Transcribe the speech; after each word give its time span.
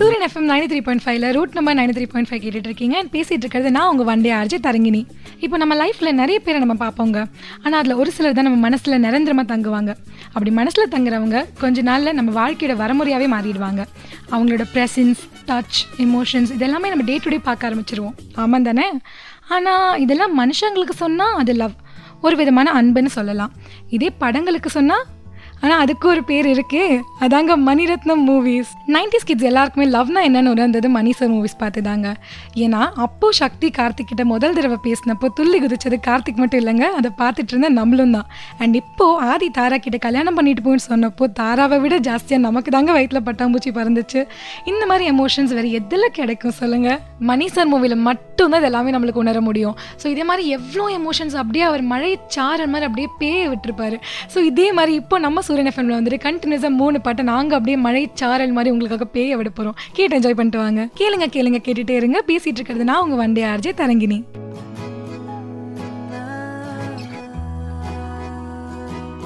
Suryan 0.00 0.24
FM 0.26 0.46
ninety 0.50 0.66
three 0.70 0.78
point 0.84 1.02
ஃபைவ்ல 1.04 1.30
route 1.36 1.56
number 1.56 1.74
ninety 1.78 1.94
three 1.96 2.04
point 2.12 2.28
five 2.28 2.40
கேட்டுட்டு 2.44 2.68
இருக்கீங்க. 2.68 2.96
பேசிட்டு 3.14 3.44
இருக்கிறது 3.44 3.70
நான் 3.76 3.88
உங்க 3.92 4.04
வண்டி 4.10 4.30
ஆர்ஜி 4.36 4.58
தரங்கினி. 4.66 5.00
இப்போ 5.44 5.56
நம்ம 5.62 5.74
லைஃப்ல 5.80 6.10
நிறைய 6.20 6.38
பேரை 6.46 6.58
நம்ம 6.62 6.76
பார்ப்போங்க. 6.84 7.18
ஆனா 7.64 7.74
அதுல 7.80 7.96
ஒரு 8.02 8.10
சிலர் 8.16 8.36
தான் 8.38 8.48
நம்ம 8.48 8.60
மனசுல 8.68 8.98
நிரந்தரமா 9.06 9.44
தங்குவாங்க. 9.52 9.90
அப்படி 10.32 10.52
மனசுல 10.60 10.86
தங்குறவங்க 10.94 11.44
கொஞ்ச 11.62 11.82
நாள்ல 11.90 12.14
நம்ம 12.18 12.32
வாழ்க்கையோட 12.40 12.76
வரமுறையாவே 12.82 13.28
மாறிடுவாங்க. 13.34 13.84
அவங்களோட 14.32 14.66
ப்ரெசன்ஸ் 14.74 15.22
டச் 15.50 15.82
எமோஷன்ஸ் 16.06 16.54
இதெல்லாமே 16.56 16.90
நம்ம 16.94 17.06
டே 17.10 17.18
டு 17.26 17.34
டே 17.36 17.40
பார்க்க 17.50 17.70
ஆரம்பிச்சிருவோம். 17.70 18.16
ஆமாம் 18.44 18.68
தானே? 18.70 18.88
ஆனா 19.56 19.74
இதெல்லாம் 20.06 20.34
மனுஷங்களுக்கு 20.42 20.96
சொன்னா 21.04 21.28
அது 21.42 21.54
லவ் 21.62 21.78
ஒரு 22.26 22.36
விதமான 22.36 22.72
அன்புன்னு 22.80 23.16
சொல்லலாம். 23.20 23.52
இதே 23.96 24.10
படங்களுக்கு 24.24 24.70
சொன்னா 24.80 24.98
ஆனால் 25.62 25.80
அதுக்கு 25.84 26.06
ஒரு 26.12 26.22
பேர் 26.30 26.46
இருக்கே. 26.52 26.84
அதாங்க 27.24 27.52
மணிரத்னம் 27.68 28.22
மூவிஸ் 28.28 28.70
நைன்டிஸ் 28.94 29.26
கிட்ஸ் 29.28 29.48
எல்லாருக்குமே 29.50 29.86
லவ்னா 29.94 30.20
என்னன்னு 30.28 30.52
உணர்ந்தது 30.54 30.88
மணி 30.96 31.10
சார் 31.18 31.30
மூவிஸ் 31.34 31.56
பார்த்து 31.62 31.80
தாங்க 31.88 32.08
ஏன்னா 32.64 32.80
அப்போ 33.06 33.28
சக்தி 33.40 33.68
கார்த்திக் 33.78 34.10
கிட்ட 34.10 34.24
முதல் 34.32 34.54
தடவை 34.58 34.78
பேசினப்போ 34.86 35.28
துள்ளி 35.38 35.58
குதிச்சது 35.64 35.96
கார்த்திக் 36.08 36.40
மட்டும் 36.42 36.60
இல்லைங்க. 36.62 36.86
அதை 37.00 37.10
பார்த்துட்டு 37.22 37.52
இருந்த 37.54 37.68
நம்மளும் 37.80 38.14
தான். 38.16 38.28
அண்ட் 38.62 38.76
இப்போ 38.82 39.06
ஆதி 39.32 39.48
தாரா 39.58 39.78
கிட்ட 39.86 39.98
கல்யாணம் 40.06 40.36
பண்ணிட்டு 40.38 40.64
போன்னு 40.66 40.84
சொன்னப்போ 40.90 41.26
தாராவை 41.40 41.78
விட 41.84 41.98
ஜாஸ்தியாக 42.08 42.42
நமக்கு 42.46 42.70
தாங்க 42.76 42.90
வயிற்றுல 42.98 43.22
பட்டாம்பூச்சி 43.28 43.72
பறந்துச்சு. 43.78 44.22
இந்த 44.72 44.82
மாதிரி 44.92 45.06
எமோஷன்ஸ் 45.14 45.54
வேறு 45.58 45.70
எதில் 45.80 46.08
கிடைக்கும் 46.18 46.56
சொல்லுங்க? 46.60 46.90
மணி 47.30 47.48
சார் 47.56 47.70
மூவியில் 47.74 47.96
மட்டும்தான் 48.08 48.60
இது 48.62 48.68
எல்லாமே 48.70 48.94
நம்மளுக்கு 48.96 49.22
உணர 49.24 49.38
முடியும். 49.48 49.76
ஸோ 50.00 50.06
இதே 50.14 50.24
மாதிரி 50.30 50.44
எவ்வளோ 50.56 50.86
எமோஷன்ஸ் 50.98 51.36
அப்படியே 51.42 51.66
அவர் 51.70 51.84
மழை 51.92 52.10
சாரல் 52.36 52.72
மாதிரி 52.74 52.88
அப்படியே 52.90 53.08
பேய 53.20 53.44
விட்டுருப்பாரு. 53.52 53.96
ஸோ 54.34 54.38
இதே 54.50 54.68
மாதிரி 54.80 54.94
இப்போ 55.02 55.18
நம்ம 55.26 55.42
சூரியன் 55.50 55.72
எஃப்எம்ல 55.72 55.96
வந்துட்டு 55.98 56.18
கண்டினியூஸாக 56.26 56.68
மூணு 56.68 57.00
பாட்டை 57.00 57.24
நாங்கள் 57.24 57.58
அப்படியே 57.58 57.76
மழை 57.76 58.10
சாரல் 58.14 58.52
மாதிரி 58.52 58.70
உங்களுக்காக 58.70 59.10
பேய 59.18 59.36
விட 59.36 59.48
போகிறோம் 59.48 59.76
கேட்டு 59.92 60.16
என்ஜாய் 60.16 60.38
பண்ணிட்டு 60.40 60.58
வாங்க. 60.58 60.88
கேளுங்க 60.98 61.26
கேளுங்க 61.36 61.58
கேட்டுட்டே 61.66 61.90
இருங்க. 61.90 62.22
பேசிட்டு 62.26 62.58
இருக்கிறது 62.58 62.84
நான் 62.84 63.02
உங்கள் 63.02 63.18
வண்டி 63.18 63.42
ஆர்ஜே 63.42 63.72
தரங்கினி. 63.76 64.18